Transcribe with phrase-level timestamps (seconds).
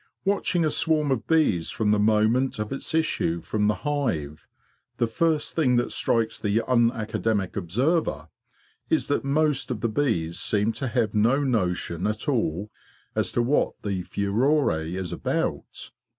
[0.25, 4.47] Watching a swarm of bees from the moment of its issue from the hive,
[4.97, 8.29] the first thing that strikes the unacademic observer
[8.89, 12.71] is that most of the bees seem to have no notion at all
[13.15, 15.91] as to what the furore is about.